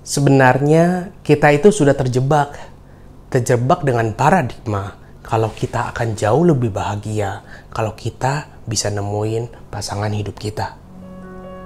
[0.00, 2.56] Sebenarnya kita itu sudah terjebak.
[3.28, 10.40] Terjebak dengan paradigma kalau kita akan jauh lebih bahagia kalau kita bisa nemuin pasangan hidup
[10.40, 10.74] kita.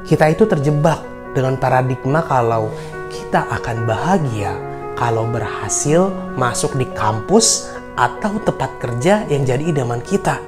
[0.04, 1.00] Kita itu terjebak
[1.32, 2.68] dengan paradigma kalau
[3.08, 4.52] kita akan bahagia
[4.98, 10.42] kalau berhasil masuk di kampus atau tempat kerja yang jadi idaman kita.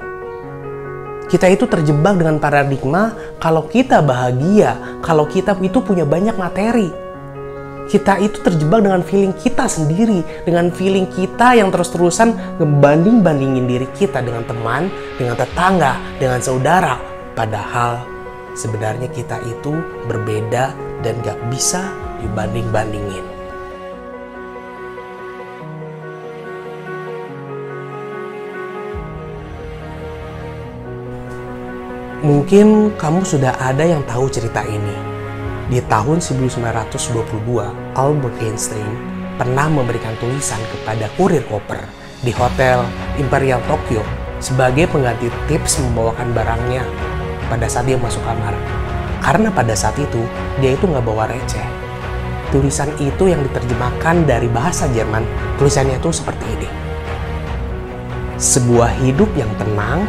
[1.31, 7.06] Kita itu terjebak dengan paradigma kalau kita bahagia, kalau kita itu punya banyak materi
[7.87, 14.19] kita itu terjebak dengan feeling kita sendiri, dengan feeling kita yang terus-terusan ngebanding-bandingin diri kita
[14.19, 16.99] dengan teman, dengan tetangga, dengan saudara.
[17.33, 18.03] Padahal
[18.59, 21.87] sebenarnya kita itu berbeda dan gak bisa
[22.19, 23.23] dibanding-bandingin.
[32.17, 35.16] Mungkin kamu sudah ada yang tahu cerita ini
[35.67, 36.95] di tahun 1922,
[37.99, 38.87] Albert Einstein
[39.35, 41.83] pernah memberikan tulisan kepada kurir koper
[42.23, 42.87] di Hotel
[43.19, 43.99] Imperial Tokyo
[44.39, 46.87] sebagai pengganti tips membawakan barangnya
[47.51, 48.55] pada saat dia masuk kamar.
[49.19, 50.23] Karena pada saat itu,
[50.63, 51.67] dia itu nggak bawa receh.
[52.47, 55.27] Tulisan itu yang diterjemahkan dari bahasa Jerman,
[55.59, 56.69] tulisannya itu seperti ini.
[58.39, 60.07] Sebuah hidup yang tenang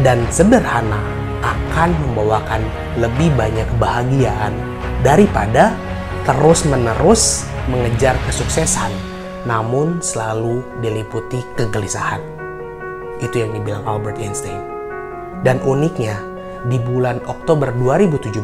[0.00, 1.04] dan sederhana
[1.44, 2.64] akan membawakan
[2.96, 4.73] lebih banyak kebahagiaan
[5.04, 5.76] daripada
[6.24, 8.88] terus-menerus mengejar kesuksesan,
[9.44, 12.24] namun selalu diliputi kegelisahan.
[13.20, 14.56] Itu yang dibilang Albert Einstein.
[15.44, 16.16] Dan uniknya,
[16.64, 18.40] di bulan Oktober 2017,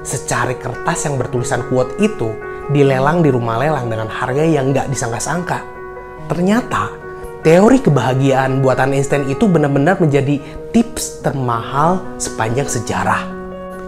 [0.00, 2.32] secari kertas yang bertulisan quote itu
[2.72, 5.60] dilelang di rumah lelang dengan harga yang nggak disangka-sangka.
[6.32, 6.88] Ternyata,
[7.44, 10.40] teori kebahagiaan buatan Einstein itu benar-benar menjadi
[10.72, 13.33] tips termahal sepanjang sejarah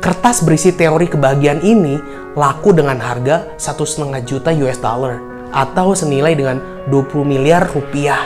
[0.06, 1.98] Kertas berisi teori kebahagiaan ini
[2.38, 5.18] laku dengan harga satu setengah juta US dollar
[5.50, 8.22] atau senilai dengan 20 miliar rupiah.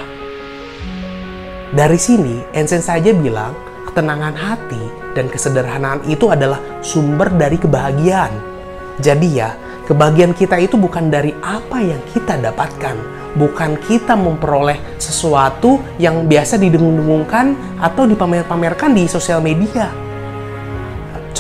[1.73, 3.57] Dari sini, Einstein saja bilang
[3.89, 4.85] ketenangan hati
[5.17, 8.37] dan kesederhanaan itu adalah sumber dari kebahagiaan.
[9.01, 9.57] Jadi ya,
[9.89, 13.01] kebahagiaan kita itu bukan dari apa yang kita dapatkan,
[13.41, 20.10] bukan kita memperoleh sesuatu yang biasa didengung-dengungkan atau dipamer-pamerkan di sosial media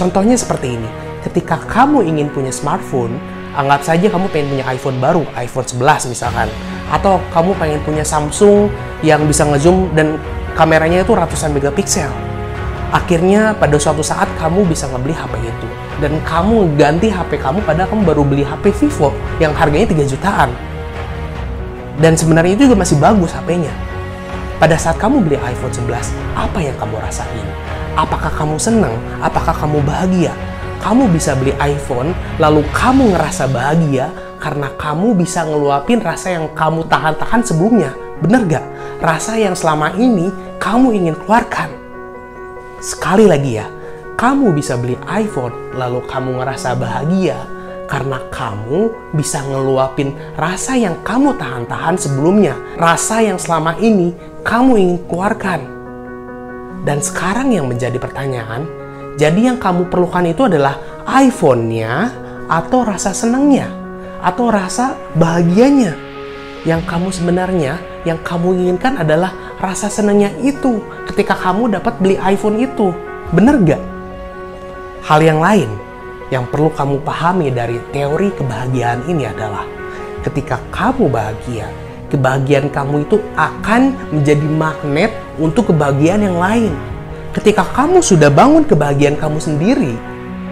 [0.00, 0.88] Contohnya seperti ini,
[1.20, 3.20] ketika kamu ingin punya smartphone,
[3.52, 6.48] anggap saja kamu pengen punya iPhone baru, iPhone 11 misalkan,
[6.88, 8.72] atau kamu pengen punya Samsung
[9.04, 10.16] yang bisa ngezoom dan
[10.56, 12.08] kameranya itu ratusan megapiksel.
[12.96, 15.68] Akhirnya pada suatu saat kamu bisa ngebeli HP itu
[16.00, 20.48] dan kamu ganti HP kamu padahal kamu baru beli HP Vivo yang harganya 3 jutaan.
[22.00, 23.70] Dan sebenarnya itu juga masih bagus HP-nya.
[24.56, 27.48] Pada saat kamu beli iPhone 11, apa yang kamu rasain?
[28.00, 28.96] Apakah kamu senang?
[29.20, 30.32] Apakah kamu bahagia?
[30.80, 34.08] Kamu bisa beli iPhone, lalu kamu ngerasa bahagia
[34.40, 37.92] karena kamu bisa ngeluapin rasa yang kamu tahan-tahan sebelumnya.
[38.24, 38.64] Bener gak?
[39.04, 41.68] Rasa yang selama ini kamu ingin keluarkan.
[42.80, 43.68] Sekali lagi ya,
[44.16, 47.36] kamu bisa beli iPhone, lalu kamu ngerasa bahagia
[47.84, 52.56] karena kamu bisa ngeluapin rasa yang kamu tahan-tahan sebelumnya.
[52.80, 55.79] Rasa yang selama ini kamu ingin keluarkan.
[56.80, 58.64] Dan sekarang yang menjadi pertanyaan,
[59.20, 62.08] jadi yang kamu perlukan itu adalah iPhone-nya
[62.48, 63.68] atau rasa senangnya
[64.20, 65.96] atau rasa bahagianya.
[66.64, 67.72] Yang kamu sebenarnya
[68.04, 72.92] yang kamu inginkan adalah rasa senangnya itu ketika kamu dapat beli iPhone itu.
[73.32, 73.82] Bener gak?
[75.04, 75.68] Hal yang lain
[76.28, 79.64] yang perlu kamu pahami dari teori kebahagiaan ini adalah
[80.22, 81.66] ketika kamu bahagia,
[82.12, 86.72] kebahagiaan kamu itu akan menjadi magnet untuk kebahagiaan yang lain.
[87.32, 89.96] Ketika kamu sudah bangun kebahagiaan kamu sendiri,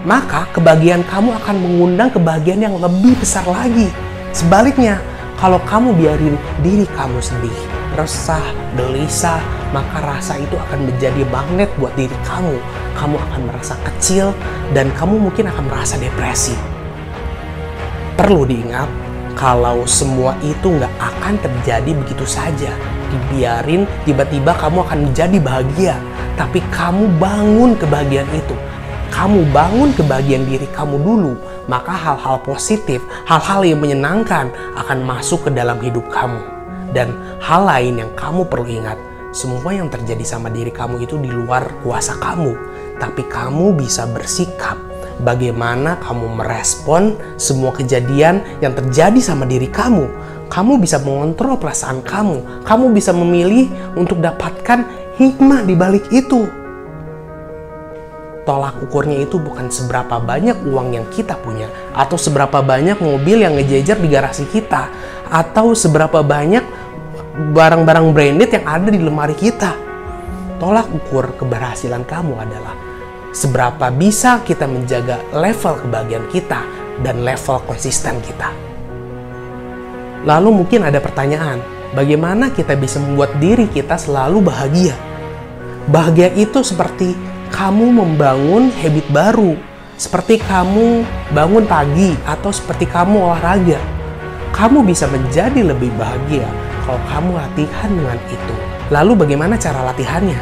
[0.03, 3.93] maka kebahagiaan kamu akan mengundang kebahagiaan yang lebih besar lagi.
[4.32, 4.99] Sebaliknya,
[5.37, 6.34] kalau kamu biarin
[6.65, 8.43] diri kamu sendiri resah,
[8.78, 9.43] gelisah,
[9.75, 12.55] maka rasa itu akan menjadi magnet buat diri kamu.
[12.94, 14.31] Kamu akan merasa kecil
[14.70, 16.55] dan kamu mungkin akan merasa depresi.
[18.15, 18.87] Perlu diingat,
[19.34, 22.70] kalau semua itu nggak akan terjadi begitu saja.
[23.08, 25.96] Dibiarin, tiba-tiba kamu akan menjadi bahagia.
[26.37, 28.55] Tapi kamu bangun kebahagiaan itu.
[29.08, 31.32] Kamu bangun kebahagiaan diri kamu dulu,
[31.66, 36.38] maka hal-hal positif, hal-hal yang menyenangkan akan masuk ke dalam hidup kamu.
[36.93, 39.00] Dan hal lain yang kamu perlu ingat,
[39.32, 42.52] semua yang terjadi sama diri kamu itu di luar kuasa kamu.
[43.00, 44.88] Tapi kamu bisa bersikap
[45.23, 50.06] bagaimana kamu merespon semua kejadian yang terjadi sama diri kamu.
[50.49, 52.65] Kamu bisa mengontrol perasaan kamu.
[52.65, 54.87] Kamu bisa memilih untuk dapatkan
[55.20, 56.49] hikmah di balik itu.
[58.49, 63.53] tolak ukurnya itu bukan seberapa banyak uang yang kita punya atau seberapa banyak mobil yang
[63.61, 64.88] ngejejer di garasi kita
[65.29, 66.64] atau seberapa banyak
[67.53, 69.76] barang-barang branded yang ada di lemari kita.
[70.56, 72.88] Tolak ukur keberhasilan kamu adalah
[73.38, 76.58] seberapa bisa kita menjaga level kebahagiaan kita
[77.06, 78.50] dan level konsisten kita.
[80.26, 81.62] Lalu mungkin ada pertanyaan,
[81.94, 84.99] bagaimana kita bisa membuat diri kita selalu bahagia?
[85.87, 87.14] Bahagia itu seperti
[87.55, 89.55] kamu membangun habit baru,
[89.94, 93.79] seperti kamu bangun pagi atau seperti kamu olahraga.
[94.50, 96.44] Kamu bisa menjadi lebih bahagia
[96.82, 98.55] kalau kamu latihan dengan itu.
[98.90, 100.40] Lalu bagaimana cara latihannya?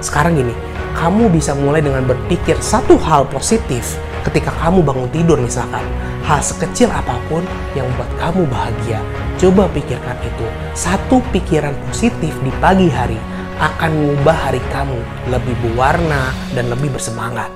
[0.00, 5.84] Sekarang gini, kamu bisa mulai dengan berpikir satu hal positif ketika kamu bangun tidur misalkan.
[6.20, 7.42] Hal sekecil apa pun
[7.74, 9.00] yang membuat kamu bahagia.
[9.40, 10.46] Coba pikirkan itu.
[10.76, 13.18] Satu pikiran positif di pagi hari
[13.58, 15.00] akan mengubah hari kamu
[15.32, 17.50] lebih berwarna dan lebih bersemangat.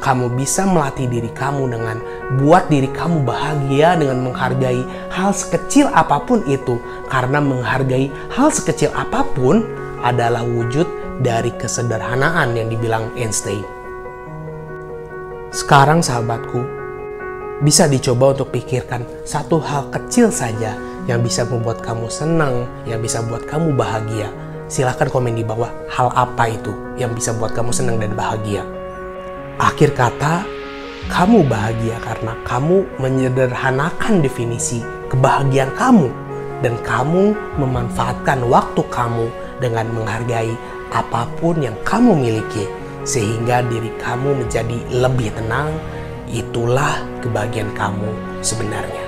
[0.00, 2.00] Kamu bisa melatih diri kamu dengan
[2.40, 4.80] buat diri kamu bahagia dengan menghargai
[5.12, 6.80] hal sekecil apa pun itu,
[7.12, 9.60] karena menghargai hal sekecil apa pun
[10.00, 10.88] adalah wujud
[11.20, 13.62] dari kesederhanaan yang dibilang Einstein.
[15.52, 16.64] Sekarang, sahabatku,
[17.60, 20.74] bisa dicoba untuk pikirkan satu hal kecil saja
[21.04, 24.32] yang bisa membuat kamu senang, yang bisa membuat kamu bahagia
[24.70, 28.62] silahkan komen di bawah hal apa itu yang bisa buat kamu senang dan bahagia.
[29.58, 30.46] Akhir kata,
[31.10, 34.80] kamu bahagia karena kamu menyederhanakan definisi
[35.10, 36.08] kebahagiaan kamu
[36.62, 39.26] dan kamu memanfaatkan waktu kamu
[39.58, 40.54] dengan menghargai
[40.90, 42.66] apa pun yang kamu miliki
[43.06, 45.70] sehingga diri kamu menjadi lebih tenang.
[46.30, 48.99] Itulah kebahagiaan kamu sebenarnya.